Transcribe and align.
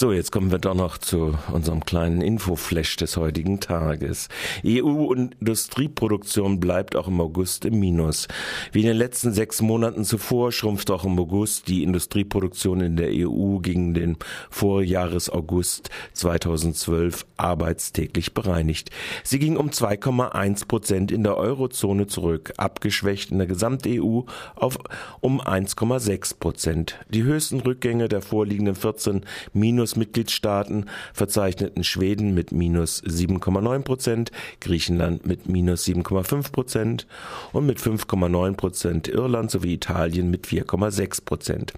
So, 0.00 0.12
jetzt 0.12 0.32
kommen 0.32 0.50
wir 0.50 0.58
doch 0.58 0.72
noch 0.72 0.96
zu 0.96 1.36
unserem 1.52 1.84
kleinen 1.84 2.22
Infoflash 2.22 2.96
des 2.96 3.18
heutigen 3.18 3.60
Tages. 3.60 4.30
EU-Industrieproduktion 4.64 6.58
bleibt 6.58 6.96
auch 6.96 7.08
im 7.08 7.20
August 7.20 7.66
im 7.66 7.80
Minus. 7.80 8.26
Wie 8.72 8.80
in 8.80 8.86
den 8.86 8.96
letzten 8.96 9.34
sechs 9.34 9.60
Monaten 9.60 10.04
zuvor 10.04 10.52
schrumpft 10.52 10.90
auch 10.90 11.04
im 11.04 11.18
August 11.18 11.68
die 11.68 11.82
Industrieproduktion 11.82 12.80
in 12.80 12.96
der 12.96 13.10
EU 13.10 13.58
gegen 13.58 13.92
den 13.92 14.16
Vorjahres-August 14.48 15.90
2012 16.14 17.26
arbeitstäglich 17.36 18.32
bereinigt. 18.32 18.88
Sie 19.22 19.38
ging 19.38 19.58
um 19.58 19.68
2,1 19.68 20.66
Prozent 20.66 21.12
in 21.12 21.24
der 21.24 21.36
Eurozone 21.36 22.06
zurück, 22.06 22.54
abgeschwächt 22.56 23.32
in 23.32 23.36
der 23.36 23.46
Gesamt-EU 23.46 24.20
auf 24.54 24.78
um 25.20 25.42
1,6 25.42 26.38
Prozent. 26.38 26.98
Die 27.10 27.24
höchsten 27.24 27.60
Rückgänge 27.60 28.08
der 28.08 28.22
vorliegenden 28.22 28.76
14 28.76 29.26
Minus 29.52 29.89
Minus-Mitgliedstaaten 29.90 30.86
verzeichneten 31.12 31.84
Schweden 31.84 32.34
mit 32.34 32.52
minus 32.52 33.02
7,9 33.02 33.82
Prozent, 33.82 34.30
Griechenland 34.60 35.26
mit 35.26 35.48
minus 35.48 35.86
7,5 35.86 36.52
Prozent 36.52 37.06
und 37.52 37.66
mit 37.66 37.78
5,9 37.78 38.54
Prozent 38.54 39.08
Irland 39.08 39.50
sowie 39.50 39.74
Italien 39.74 40.30
mit 40.30 40.46
4,6 40.46 41.24
Prozent. 41.24 41.72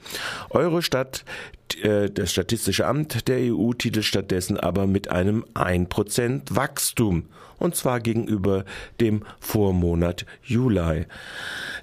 Eurostat 0.51 1.25
äh, 1.85 2.11
das 2.11 2.33
Statistische 2.33 2.87
Amt 2.87 3.29
der 3.29 3.53
EU 3.53 3.73
titelt 3.73 4.05
stattdessen 4.05 4.59
aber 4.59 4.87
mit 4.87 5.11
einem 5.11 5.45
1% 5.55 6.55
Wachstum, 6.55 7.25
und 7.59 7.77
zwar 7.77 8.01
gegenüber 8.01 8.65
dem 9.01 9.23
Vormonat 9.41 10.27
Juli. 10.43 11.07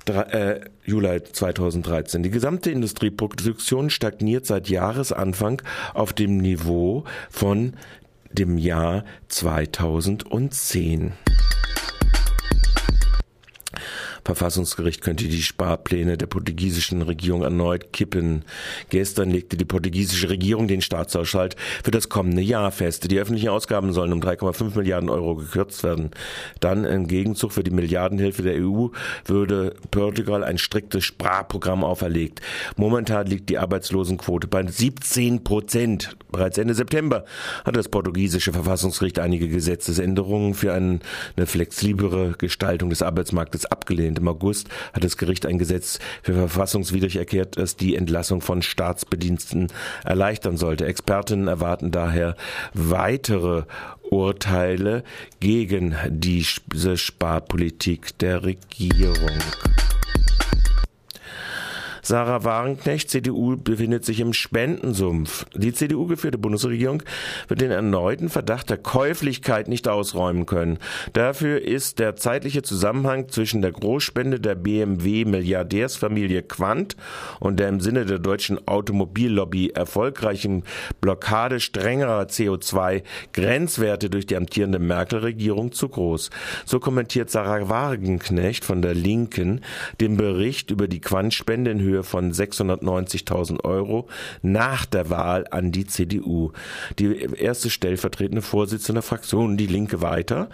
äh, 0.08 0.62
Juli 0.86 1.24
2013. 1.24 2.24
Die 2.24 2.30
gesamte 2.30 2.72
Industrieproduktion 2.72 3.90
stagniert 3.90 4.46
seit 4.46 4.70
Jahresanfang 4.70 5.62
auf 5.94 6.14
dem 6.14 6.38
Niveau 6.38 7.06
von 7.30 7.74
dem 8.32 8.58
Jahr 8.58 9.06
2010. 9.30 11.14
Verfassungsgericht 14.30 15.02
könnte 15.02 15.24
die 15.24 15.42
Sparpläne 15.42 16.16
der 16.16 16.28
portugiesischen 16.28 17.02
Regierung 17.02 17.42
erneut 17.42 17.92
kippen. 17.94 18.46
Gestern 18.90 19.32
legte 19.32 19.58
die 19.58 19.66
portugiesische 19.66 20.30
Regierung 20.30 20.68
den 20.68 20.82
Staatshaushalt 20.82 21.56
für 21.84 21.90
das 21.90 22.10
kommende 22.10 22.44
Jahr 22.44 22.70
fest. 22.70 23.10
Die 23.10 23.18
öffentlichen 23.18 23.50
Ausgaben 23.50 23.92
sollen 23.92 24.14
um 24.14 24.20
3,5 24.22 24.78
Milliarden 24.78 25.10
Euro 25.10 25.34
gekürzt 25.34 25.84
werden. 25.84 26.12
Dann 26.60 26.86
im 26.86 27.08
Gegenzug 27.08 27.54
für 27.54 27.64
die 27.64 27.72
Milliardenhilfe 27.72 28.44
der 28.44 28.64
EU 28.64 28.90
würde 29.26 29.74
Portugal 29.90 30.44
ein 30.44 30.60
striktes 30.60 31.06
Sparprogramm 31.06 31.84
auferlegt. 31.84 32.42
Momentan 32.78 33.26
liegt 33.26 33.50
die 33.50 33.58
Arbeitslosenquote 33.58 34.48
bei 34.48 34.64
17 34.64 35.44
Prozent. 35.44 36.16
Bereits 36.32 36.60
Ende 36.60 36.76
September 36.76 37.26
hat 37.66 37.76
das 37.76 37.90
portugiesische 37.90 38.54
Verfassungsgericht 38.54 39.18
einige 39.18 39.48
Gesetzesänderungen 39.48 40.54
für 40.54 40.72
eine 40.72 41.00
flexiblere 41.48 42.36
Gestaltung 42.38 42.92
des 42.92 43.02
Arbeitsmarktes 43.02 43.66
abgelehnt. 43.66 44.19
Im 44.20 44.28
August 44.28 44.70
hat 44.94 45.04
das 45.04 45.18
Gericht 45.18 45.46
ein 45.46 45.58
Gesetz 45.58 46.00
für 46.22 46.34
verfassungswidrig 46.34 47.16
erklärt, 47.16 47.58
das 47.58 47.76
die 47.76 47.96
Entlassung 47.96 48.42
von 48.42 48.62
Staatsbediensten 48.62 49.68
erleichtern 50.04 50.58
sollte. 50.58 50.86
Expertinnen 50.86 51.48
erwarten 51.48 51.92
daher 51.92 52.36
weitere 52.74 53.64
Urteile 54.10 55.04
gegen 55.40 55.96
diese 56.10 56.98
Sparpolitik 56.98 58.18
der 58.18 58.44
Regierung. 58.44 59.40
Sarah 62.10 62.44
Wagenknecht, 62.44 63.12
CDU, 63.12 63.56
befindet 63.56 64.04
sich 64.04 64.20
im 64.20 64.34
Spendensumpf. 64.34 65.46
Die 65.54 65.74
CDU-geführte 65.74 66.40
Bundesregierung 66.40 67.04
wird 67.48 67.62
den 67.62 67.70
erneuten 67.70 68.30
Verdacht 68.30 68.72
der 68.72 68.78
Käuflichkeit 68.78 69.68
nicht 69.68 69.88
ausräumen 69.88 70.48
können. 70.48 70.80
Dafür 71.14 71.62
ist 71.62 72.00
der 72.00 72.16
zeitliche 72.16 72.64
Zusammenhang 72.64 73.30
zwischen 73.30 73.62
der 73.62 73.74
Großspende 73.74 74.40
der 74.40 74.56
BMW-Milliardärsfamilie 74.56 76.42
Quandt 76.42 76.96
und 77.40 77.60
der 77.60 77.70
im 77.70 77.80
Sinne 77.80 78.08
der 78.08 78.18
deutschen 78.18 78.68
Automobillobby 78.68 79.70
erfolgreichen 79.70 80.64
Blockade 81.02 81.60
strengerer 81.60 82.24
CO2-Grenzwerte 82.24 84.10
durch 84.10 84.26
die 84.26 84.36
amtierende 84.36 84.80
Merkel-Regierung 84.80 85.74
zu 85.74 85.90
groß. 85.90 86.32
So 86.66 86.80
kommentiert 86.80 87.30
Sarah 87.30 87.70
Wagenknecht 87.70 88.66
von 88.66 88.82
der 88.82 88.96
Linken 88.96 89.62
den 90.02 90.18
Bericht 90.18 90.72
über 90.72 90.88
die 90.88 91.02
Quandt-Spende 91.02 91.70
in 91.70 91.80
Höhe 91.82 91.99
Höhe 92.00 92.04
von 92.04 92.32
690.000 92.32 93.64
Euro 93.64 94.08
nach 94.42 94.86
der 94.86 95.10
Wahl 95.10 95.46
an 95.52 95.72
die 95.72 95.86
CDU. 95.86 96.52
Die 96.98 97.22
erste 97.38 97.70
stellvertretende 97.70 98.42
Vorsitzende 98.42 99.00
der 99.00 99.04
Fraktion 99.04 99.58
Die 99.58 99.68
Linke 99.68 100.02
weiter. 100.02 100.50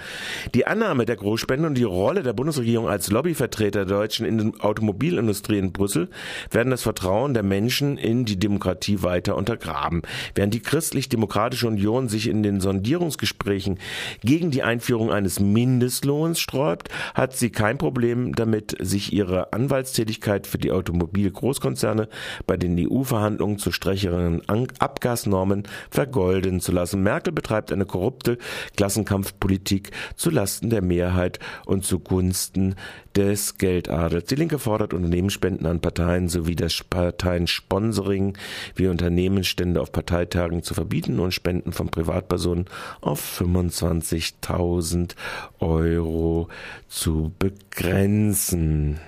Die 0.54 0.68
Annahme 0.68 1.06
der 1.06 1.16
Großspende 1.16 1.68
und 1.68 1.76
die 1.76 1.84
Rolle 1.84 2.24
der 2.24 2.34
Bundesregierung 2.34 2.88
als 2.88 3.10
Lobbyvertreter 3.10 3.86
der 3.86 3.98
deutschen 3.98 4.60
Automobilindustrie 4.60 5.58
in 5.58 5.72
Brüssel 5.72 6.10
werden 6.52 6.72
das 6.72 6.84
Vertrauen 6.84 7.34
der 7.34 7.44
Menschen 7.44 7.98
in 7.98 8.26
die 8.26 8.38
Demokratie 8.38 9.04
weiter 9.04 9.36
untergraben. 9.36 10.02
Während 10.34 10.54
die 10.54 10.62
christlich-demokratische 10.62 11.68
Union 11.68 12.10
sich 12.10 12.28
in 12.28 12.44
den 12.44 12.60
Sondierungsgesprächen 12.62 13.80
gegen 14.22 14.52
die 14.52 14.64
Einführung 14.64 15.12
eines 15.12 15.40
Mindestlohns 15.40 16.40
sträubt, 16.40 16.90
hat 17.14 17.36
sie 17.36 17.50
kein 17.50 17.78
Problem 17.78 18.36
damit, 18.36 18.76
sich 18.80 19.14
ihre 19.14 19.54
Anwaltstätigkeit 19.54 20.48
für 20.48 20.58
die 20.58 20.72
Automobil 20.72 21.32
Großkonzerne 21.36 22.10
bei 22.48 22.58
den 22.58 22.76
EU-Verhandlungen 22.80 23.60
zu 23.60 23.72
strengeren 23.72 24.42
Abgasnormen 24.48 25.64
vergolden 25.90 26.60
zu 26.62 26.72
lassen. 26.72 27.04
Merkel 27.04 27.34
betreibt 27.34 27.72
eine 27.72 27.86
korrupte 27.86 28.38
Klassenkampfpolitik 28.76 29.92
zu 30.16 30.30
Lasten 30.30 30.70
der 30.70 30.82
Mehrheit 30.82 31.40
und 31.66 31.86
zugunsten 31.86 32.76
des 33.16 33.58
Geldadels. 33.58 34.26
Die 34.26 34.36
Linke 34.36 34.60
fordert 34.60 34.94
Unternehmensspenden 34.94 35.66
an 35.68 35.80
Parteien 35.80 36.28
sowie 36.28 36.56
das 36.56 36.84
Parteiensponsoring 36.84 38.38
wie 38.76 38.88
Unternehmensstände 38.88 39.82
auf 39.82 39.92
Parteitagen 39.92 40.64
zu 40.64 40.74
verbieten 40.74 41.20
und 41.20 41.34
Spenden 41.34 41.72
von 41.72 41.90
Privatpersonen 41.90 42.66
auf 43.02 43.40
25.000 43.40 45.16
Euro 45.60 46.50
zu 46.88 47.32
begrenzen. 47.40 49.00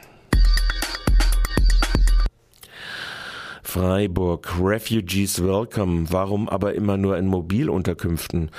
Freiburg. 3.77 4.55
Refugees 4.59 5.43
welcome. 5.43 6.07
Warum 6.09 6.49
aber 6.49 6.73
immer 6.73 6.97
nur 6.97 7.15
in 7.15 7.27
Mobilunterkünften? 7.27 8.49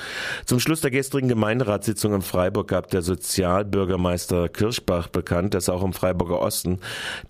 Zum 0.47 0.61
Schluss 0.61 0.81
der 0.81 0.93
gestrigen 0.93 1.29
Gemeinderatssitzung 1.29 2.15
in 2.15 2.23
Freiburg 2.23 2.69
gab 2.69 2.89
der 2.91 3.03
Sozialbürgermeister 3.03 4.49
Kirchbach 4.49 5.09
bekannt, 5.09 5.55
dass 5.55 5.69
auch 5.69 5.83
im 5.83 5.93
Freiburger 5.93 6.41
Osten 6.41 6.79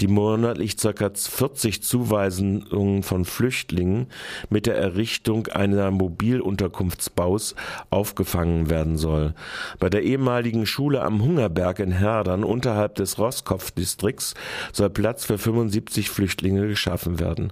die 0.01 0.07
monatlich 0.07 0.77
ca. 0.77 0.93
40 1.15 1.83
Zuweisungen 1.83 3.03
von 3.03 3.25
Flüchtlingen 3.25 4.09
mit 4.51 4.67
der 4.67 4.77
Errichtung 4.77 5.47
einer 5.47 5.91
Mobilunterkunftsbaus 5.91 7.55
aufgefangen 7.89 8.69
werden 8.69 8.99
soll. 8.99 9.33
Bei 9.79 9.89
der 9.89 10.03
ehemaligen 10.03 10.67
Schule 10.67 11.01
am 11.01 11.23
Hungerberg 11.23 11.79
in 11.79 11.93
Herdern 11.93 12.45
unterhalb 12.45 12.97
des 12.97 13.19
Roskopf-Distrikts 13.19 14.35
soll 14.75 14.91
Platz 14.91 15.25
für 15.25 15.39
75 15.39 16.11
Flüchtlinge 16.11 16.69
geschaffen 16.69 17.19
werden. 17.19 17.51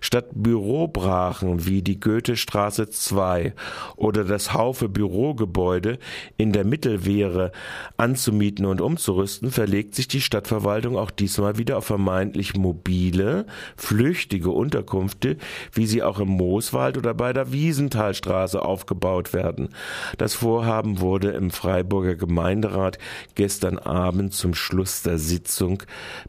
Statt 0.00 0.26
Bürobrachen 0.32 1.66
wie 1.66 1.82
die 1.82 1.98
Goethestraße 1.98 2.88
2 2.90 3.54
oder 3.96 4.24
das 4.24 4.52
Haufe 4.52 4.88
Bürogebäude 4.88 5.98
in 6.36 6.52
der 6.52 6.64
Mittelwehre 6.64 7.52
anzumieten 7.96 8.66
und 8.66 8.80
umzurüsten, 8.80 9.50
verlegt 9.50 9.94
sich 9.94 10.08
die 10.08 10.20
Stadtverwaltung 10.20 10.96
auch 10.96 11.10
diesmal 11.10 11.58
wieder 11.58 11.78
auf 11.78 11.86
vermeintlich 11.86 12.54
mobile, 12.56 13.46
flüchtige 13.76 14.50
Unterkünfte, 14.50 15.38
wie 15.72 15.86
sie 15.86 16.02
auch 16.02 16.20
im 16.20 16.28
Mooswald 16.28 16.98
oder 16.98 17.14
bei 17.14 17.32
der 17.32 17.52
Wiesenthalstraße 17.52 18.60
aufgebaut 18.60 19.32
werden. 19.32 19.70
Das 20.18 20.34
Vorhaben 20.34 21.00
wurde 21.00 21.30
im 21.30 21.50
Freiburger 21.50 22.16
Gemeinderat 22.16 22.98
gestern 23.34 23.78
Abend 23.78 24.34
zum 24.34 24.54
Schluss 24.54 25.02
der 25.02 25.18
Sitzung 25.18 25.82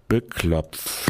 beklopft. 0.08 1.08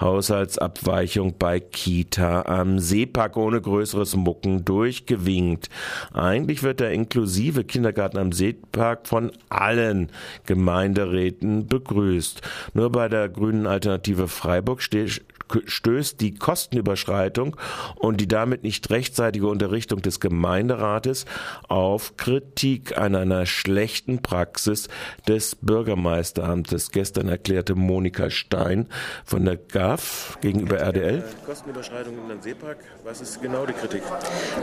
Haushaltsabweichung 0.00 1.36
bei 1.38 1.60
Kita 1.60 2.42
am 2.42 2.78
Seepark 2.78 3.36
ohne 3.36 3.60
größeres 3.60 4.16
Mucken 4.16 4.64
durchgewinkt. 4.64 5.68
Eigentlich 6.12 6.62
wird 6.62 6.80
der 6.80 6.92
inklusive 6.92 7.64
Kindergarten 7.64 8.18
am 8.18 8.32
Seepark 8.32 9.06
von 9.06 9.32
allen 9.48 10.10
Gemeinderäten 10.46 11.66
begrüßt. 11.66 12.42
Nur 12.74 12.90
bei 12.90 13.08
der 13.08 13.28
grünen 13.28 13.66
Alternative 13.66 14.28
Freiburg 14.28 14.82
steht 14.82 15.22
stößt 15.66 16.20
die 16.20 16.34
Kostenüberschreitung 16.34 17.56
und 17.96 18.20
die 18.20 18.28
damit 18.28 18.62
nicht 18.62 18.90
rechtzeitige 18.90 19.46
Unterrichtung 19.46 20.02
des 20.02 20.20
Gemeinderates 20.20 21.24
auf 21.68 22.16
Kritik 22.16 22.98
an 22.98 23.14
einer 23.14 23.46
schlechten 23.46 24.22
Praxis 24.22 24.88
des 25.28 25.56
Bürgermeisteramtes. 25.56 26.90
Gestern 26.90 27.28
erklärte 27.28 27.74
Monika 27.74 28.30
Stein 28.30 28.88
von 29.24 29.44
der 29.44 29.56
GAF 29.56 30.38
gegenüber 30.40 30.78
RDL. 30.78 31.24
Kostenüberschreitung 31.46 32.18
in 32.18 32.28
den 32.28 32.42
Seepark, 32.42 32.78
was 33.04 33.20
ist 33.20 33.40
genau 33.40 33.66
die 33.66 33.72
Kritik? 33.72 34.02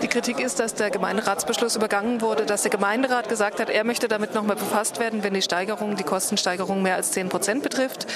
Die 0.02 0.08
Kritik 0.08 0.40
ist, 0.40 0.60
dass 0.60 0.76
der 0.76 0.90
Gemeinderatsbeschluss 0.90 1.76
übergangen 1.76 2.22
wurde, 2.22 2.46
dass 2.46 2.64
der 2.64 2.72
Gemeinderat 2.72 3.30
gesagt 3.30 3.60
hat, 3.60 3.70
er 3.70 3.84
möchte 3.84 4.08
damit 4.08 4.34
nochmal 4.34 4.56
befasst 4.56 5.00
werden, 5.00 5.24
wenn 5.24 5.34
die 5.34 5.42
Steigerung, 5.42 5.96
die 5.96 6.04
Kostensteigerung 6.04 6.82
mehr 6.82 6.96
als 6.96 7.12
10 7.12 7.30
Prozent 7.30 7.64
betrifft. 7.64 8.08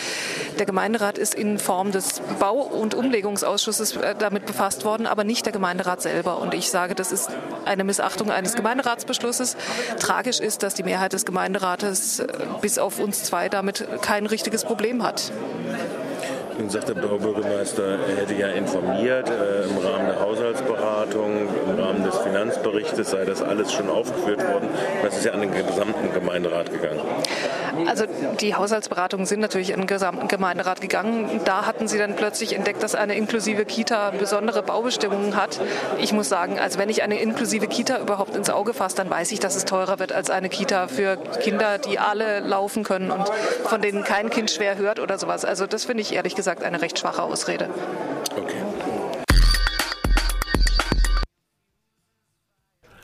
Der 0.60 0.66
Gemeinderat 0.66 1.18
ist 1.18 1.36
in 1.36 1.60
Form 1.60 1.92
des 1.92 2.22
Bau- 2.40 2.65
und 2.72 2.94
Umlegungsausschusses 2.94 3.96
äh, 3.96 4.16
damit 4.18 4.46
befasst 4.46 4.86
worden, 4.86 5.08
aber 5.08 5.24
nicht 5.24 5.46
der 5.46 5.54
Gemeinderat 5.54 6.02
selber. 6.02 6.40
Und 6.40 6.54
ich 6.54 6.70
sage, 6.70 6.96
das 6.96 7.12
ist 7.12 7.30
eine 7.66 7.84
Missachtung 7.84 8.32
eines 8.32 8.56
Gemeinderatsbeschlusses. 8.56 9.58
Tragisch 10.00 10.40
ist, 10.40 10.64
dass 10.64 10.74
die 10.74 10.84
Mehrheit 10.84 11.14
des 11.14 11.26
Gemeinderates 11.26 12.20
äh, 12.20 12.28
bis 12.62 12.78
auf 12.78 13.00
uns 13.00 13.24
zwei 13.24 13.50
damit 13.50 13.86
kein 14.02 14.26
richtiges 14.26 14.64
Problem 14.64 15.04
hat. 15.04 15.32
Nun 16.58 16.70
sagt 16.70 16.88
der 16.88 16.94
Baubürgermeister, 16.94 18.00
er 18.00 18.16
hätte 18.16 18.34
ja 18.34 18.48
informiert 18.48 19.30
äh, 19.30 19.64
im 19.68 19.78
Rahmen 19.78 20.08
der 20.08 20.22
Haushaltsberatung, 20.22 21.48
im 21.68 21.80
Rahmen 21.80 22.04
des 22.04 22.18
Finanzberichtes 22.20 23.12
sei 23.12 23.26
das 23.26 23.42
alles 23.42 23.74
schon 23.74 23.90
aufgeführt 23.90 24.40
worden. 24.40 24.70
Das 25.04 25.18
ist 25.18 25.26
ja 25.26 25.34
an 25.34 25.42
den 25.42 25.52
gesamten 25.52 26.14
Gemeinderat 26.14 26.72
gegangen. 26.72 27.02
Also 27.88 28.06
die 28.40 28.56
Haushaltsberatungen 28.56 29.26
sind 29.26 29.42
natürlich 29.42 29.74
den 29.74 29.86
gesamten 29.86 30.30
Gemeinderat 30.30 30.80
gegangen. 30.80 31.42
Da 31.44 31.66
hatten 31.66 31.90
sie 31.90 31.98
dann 31.98 32.16
plötzlich 32.16 32.56
entdeckt, 32.56 32.82
dass 32.84 32.96
eine 32.96 33.16
inklusive 33.16 33.66
Kita 33.66 34.12
besondere 34.12 34.64
Baubestimmungen 34.64 35.36
hat. 35.36 35.60
Ich 36.00 36.14
muss 36.14 36.30
sagen, 36.30 36.58
also 36.58 36.80
wenn 36.80 36.88
ich 36.88 37.04
eine 37.04 37.20
inklusive 37.20 37.68
Kita 37.68 38.00
überhaupt 38.00 38.34
ins 38.34 38.50
Auge 38.50 38.74
fasse, 38.74 38.96
dann 38.96 39.10
weiß 39.10 39.34
ich, 39.34 39.42
dass 39.42 39.58
es 39.58 39.66
teurer 39.66 40.00
wird 40.00 40.14
als 40.14 40.30
eine 40.30 40.48
Kita 40.48 40.88
für 40.88 41.18
Kinder, 41.42 41.80
die 41.80 42.00
alle 42.00 42.40
laufen 42.40 42.84
können 42.84 43.12
und 43.12 43.30
von 43.66 43.82
denen 43.82 44.06
kein 44.06 44.30
Kind 44.30 44.52
schwer 44.52 44.78
hört 44.78 45.02
oder 45.02 45.18
sowas. 45.18 45.44
Also 45.44 45.68
das 45.68 45.84
finde 45.84 46.02
ich 46.02 46.14
ehrlich 46.14 46.36
gesagt 46.36 46.45
gesagt 46.46 46.64
eine 46.64 46.80
recht 46.80 47.00
schwache 47.00 47.24
Ausrede. 47.24 47.68
Okay. 48.38 48.62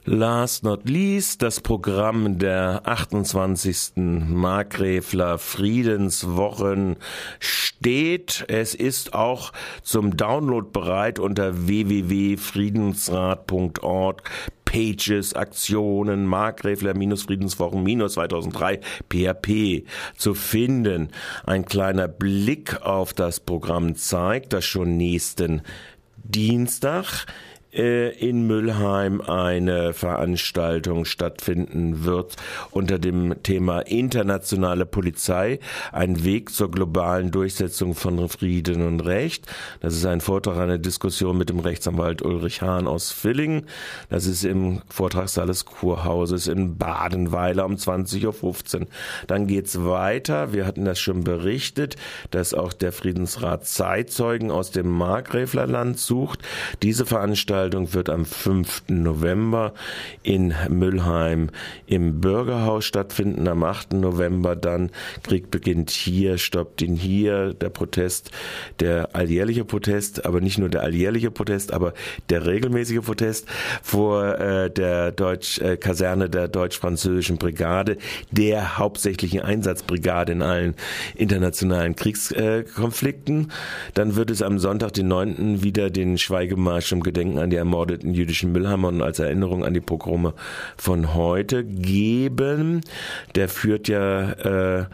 Last 0.05 0.63
not 0.63 0.87
least 0.87 1.41
das 1.41 1.59
Programm 1.59 2.37
der 2.37 2.83
28. 2.85 3.93
Markgräfler 3.95 5.39
Friedenswochen 5.39 6.97
steht. 7.39 8.45
Es 8.47 8.75
ist 8.75 9.15
auch 9.15 9.53
zum 9.81 10.15
Download 10.17 10.67
bereit 10.71 11.17
unter 11.17 11.67
www.friedensrat.org. 11.67 14.21
Pages, 14.71 15.33
Aktionen, 15.33 16.25
Markgräfler 16.25 16.93
Friedenswochen 17.23 17.83
minus 17.83 18.13
2003 18.13 18.79
PHP 19.09 19.83
zu 20.15 20.33
finden. 20.33 21.09
Ein 21.45 21.65
kleiner 21.65 22.07
Blick 22.07 22.81
auf 22.81 23.11
das 23.13 23.41
Programm 23.41 23.97
zeigt, 23.97 24.53
dass 24.53 24.63
schon 24.63 24.95
nächsten 24.95 25.61
Dienstag 26.23 27.25
in 27.71 28.47
Müllheim 28.47 29.21
eine 29.21 29.93
Veranstaltung 29.93 31.05
stattfinden 31.05 32.03
wird 32.03 32.35
unter 32.71 32.99
dem 32.99 33.41
Thema 33.43 33.79
internationale 33.79 34.85
Polizei, 34.85 35.59
ein 35.93 36.25
Weg 36.25 36.49
zur 36.49 36.69
globalen 36.69 37.31
Durchsetzung 37.31 37.95
von 37.95 38.27
Frieden 38.27 38.85
und 38.85 38.99
Recht. 38.99 39.47
Das 39.79 39.95
ist 39.95 40.05
ein 40.05 40.19
Vortrag, 40.19 40.57
eine 40.57 40.79
Diskussion 40.79 41.37
mit 41.37 41.47
dem 41.47 41.59
Rechtsanwalt 41.59 42.21
Ulrich 42.21 42.61
Hahn 42.61 42.87
aus 42.87 43.11
Villingen. 43.11 43.67
Das 44.09 44.25
ist 44.25 44.43
im 44.43 44.81
Vortragssaal 44.89 45.47
des 45.47 45.63
Kurhauses 45.63 46.47
in 46.47 46.77
Badenweiler 46.77 47.65
um 47.65 47.75
20.15 47.75 48.81
Uhr. 48.81 48.87
Dann 49.27 49.47
geht's 49.47 49.85
weiter. 49.85 50.51
Wir 50.51 50.65
hatten 50.65 50.83
das 50.83 50.99
schon 50.99 51.23
berichtet, 51.23 51.95
dass 52.31 52.53
auch 52.53 52.73
der 52.73 52.91
Friedensrat 52.91 53.65
Zeitzeugen 53.65 54.51
aus 54.51 54.71
dem 54.71 54.89
Markgräflerland 54.89 55.97
sucht. 55.97 56.39
Diese 56.83 57.05
Veranstaltung 57.05 57.60
Veranstaltung 57.61 57.93
wird 57.93 58.09
am 58.09 58.25
5. 58.25 58.85
November 58.87 59.73
in 60.23 60.51
Müllheim 60.69 61.49
im 61.85 62.19
Bürgerhaus 62.19 62.85
stattfinden. 62.85 63.47
Am 63.47 63.63
8. 63.63 63.93
November 63.93 64.55
dann 64.55 64.89
Krieg 65.21 65.51
beginnt 65.51 65.91
hier, 65.91 66.39
stoppt 66.39 66.81
ihn 66.81 66.95
hier. 66.95 67.53
Der 67.53 67.69
Protest, 67.69 68.31
der 68.79 69.15
alljährliche 69.15 69.63
Protest, 69.63 70.25
aber 70.25 70.41
nicht 70.41 70.57
nur 70.57 70.69
der 70.69 70.81
alljährliche 70.81 71.29
Protest, 71.29 71.71
aber 71.71 71.93
der 72.31 72.47
regelmäßige 72.47 73.01
Protest 73.01 73.47
vor 73.83 74.39
äh, 74.39 74.71
der 74.71 75.11
Deutsch 75.11 75.59
äh, 75.59 75.77
Kaserne 75.77 76.31
der 76.31 76.47
deutsch-französischen 76.47 77.37
Brigade, 77.37 77.97
der 78.31 78.79
hauptsächlichen 78.79 79.41
Einsatzbrigade 79.41 80.31
in 80.31 80.41
allen 80.41 80.73
internationalen 81.13 81.95
Kriegskonflikten. 81.95 83.51
Dann 83.93 84.15
wird 84.15 84.31
es 84.31 84.41
am 84.41 84.57
Sonntag, 84.57 84.93
den 84.93 85.09
9. 85.09 85.61
wieder 85.61 85.91
den 85.91 86.17
Schweigemarsch 86.17 86.91
im 86.91 87.03
Gedenken 87.03 87.37
an 87.37 87.50
die 87.51 87.57
ermordeten 87.57 88.13
jüdischen 88.13 88.51
Müllhammern 88.51 89.01
als 89.01 89.19
Erinnerung 89.19 89.63
an 89.63 89.73
die 89.73 89.81
Pogrome 89.81 90.33
von 90.77 91.13
heute 91.13 91.63
geben. 91.63 92.81
Der 93.35 93.49
führt 93.49 93.87
ja 93.87 94.31
äh, 94.31 94.85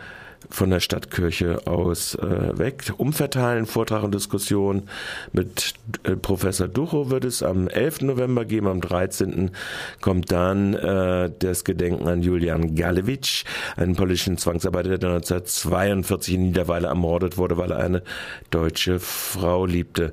von 0.49 0.69
der 0.69 0.79
Stadtkirche 0.79 1.67
aus 1.67 2.15
äh, 2.15 2.57
weg. 2.57 2.93
Umverteilen, 2.97 3.65
Vortrag 3.65 4.03
und 4.03 4.13
Diskussion 4.13 4.83
mit 5.33 5.73
äh, 6.03 6.15
Professor 6.15 6.67
Ducho 6.67 7.09
wird 7.09 7.25
es 7.25 7.43
am 7.43 7.67
11. 7.67 8.01
November 8.01 8.45
geben. 8.45 8.67
Am 8.67 8.81
13. 8.81 9.51
kommt 10.01 10.31
dann 10.31 10.73
äh, 10.73 11.31
das 11.39 11.63
Gedenken 11.63 12.07
an 12.07 12.21
Julian 12.21 12.75
Galewitsch, 12.75 13.43
einen 13.75 13.95
polnischen 13.95 14.37
Zwangsarbeiter, 14.37 14.97
der 14.97 15.09
1942 15.09 16.35
in 16.35 16.43
Niederweiler 16.43 16.89
ermordet 16.89 17.37
wurde, 17.37 17.57
weil 17.57 17.71
er 17.71 17.79
eine 17.79 18.03
deutsche 18.49 18.99
Frau 18.99 19.65
liebte. 19.65 20.11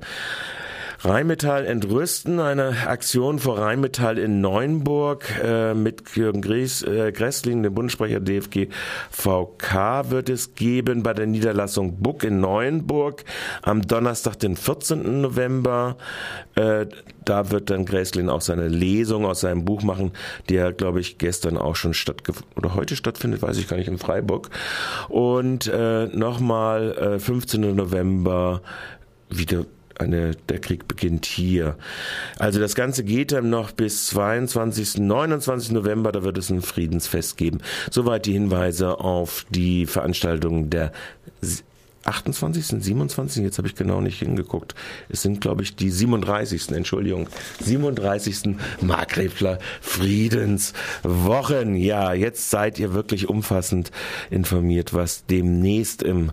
Rheinmetall 1.05 1.67
entrüsten, 1.67 2.39
eine 2.39 2.87
Aktion 2.87 3.37
vor 3.37 3.59
Rheinmetall 3.59 4.17
in 4.17 4.41
Neuenburg 4.41 5.25
äh, 5.43 5.75
mit 5.75 6.15
Jürgen 6.15 6.41
Gries, 6.41 6.81
äh, 6.81 7.11
Gressling, 7.11 7.61
dem 7.61 7.75
Bundessprecher 7.75 8.19
DFG 8.19 8.69
VK 9.11 10.09
wird 10.09 10.29
es 10.29 10.55
geben 10.55 11.03
bei 11.03 11.13
der 11.13 11.27
Niederlassung 11.27 12.01
Buck 12.01 12.23
in 12.23 12.39
Neuenburg 12.39 13.23
am 13.61 13.83
Donnerstag, 13.83 14.39
den 14.39 14.55
14. 14.55 15.21
November. 15.21 15.97
Äh, 16.55 16.87
da 17.23 17.51
wird 17.51 17.69
dann 17.69 17.85
Gräslin 17.85 18.27
auch 18.27 18.41
seine 18.41 18.67
Lesung 18.67 19.27
aus 19.27 19.41
seinem 19.41 19.63
Buch 19.63 19.83
machen, 19.83 20.11
die 20.49 20.55
ja, 20.55 20.71
glaube 20.71 21.01
ich, 21.01 21.19
gestern 21.19 21.57
auch 21.57 21.75
schon 21.75 21.93
stattgefunden 21.93 22.51
oder 22.55 22.73
heute 22.73 22.95
stattfindet, 22.95 23.43
weiß 23.43 23.57
ich 23.59 23.67
gar 23.67 23.77
nicht, 23.77 23.89
in 23.89 23.99
Freiburg. 23.99 24.49
Und 25.09 25.67
äh, 25.67 26.07
nochmal 26.07 26.97
äh, 26.97 27.19
15. 27.19 27.75
November 27.75 28.61
wieder 29.29 29.65
eine, 29.99 30.31
der 30.49 30.59
Krieg 30.59 30.87
beginnt 30.87 31.25
hier. 31.25 31.77
Also 32.37 32.59
das 32.59 32.75
Ganze 32.75 33.03
geht 33.03 33.31
dann 33.31 33.49
noch 33.49 33.71
bis 33.71 34.07
22. 34.07 34.97
29. 34.99 35.71
November, 35.71 36.11
da 36.11 36.23
wird 36.23 36.37
es 36.37 36.49
ein 36.49 36.61
Friedensfest 36.61 37.37
geben. 37.37 37.59
Soweit 37.91 38.25
die 38.25 38.33
Hinweise 38.33 38.99
auf 38.99 39.45
die 39.49 39.85
Veranstaltung 39.85 40.69
der 40.69 40.91
28., 42.05 42.83
27., 42.83 43.43
jetzt 43.43 43.57
habe 43.57 43.67
ich 43.67 43.75
genau 43.75 43.99
nicht 43.99 44.19
hingeguckt. 44.19 44.75
Es 45.09 45.23
sind, 45.23 45.41
glaube 45.41 45.63
ich, 45.63 45.75
die 45.75 45.89
37., 45.89 46.71
Entschuldigung, 46.71 47.27
37. 47.61 48.55
Markgräfler 48.81 49.57
Friedenswochen. 49.81 51.75
Ja, 51.75 52.13
jetzt 52.13 52.51
seid 52.51 52.77
ihr 52.79 52.93
wirklich 52.93 53.27
umfassend 53.27 53.91
informiert, 54.29 54.93
was 54.93 55.25
demnächst 55.25 56.03
im 56.03 56.31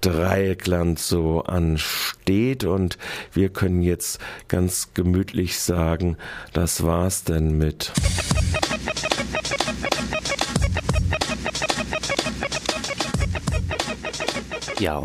Dreieckland 0.00 0.98
so 0.98 1.42
ansteht. 1.42 2.64
Und 2.64 2.96
wir 3.32 3.50
können 3.50 3.82
jetzt 3.82 4.20
ganz 4.48 4.94
gemütlich 4.94 5.58
sagen, 5.60 6.16
das 6.54 6.82
war's 6.82 7.24
denn 7.24 7.58
mit. 7.58 7.92
Ja, 14.80 14.98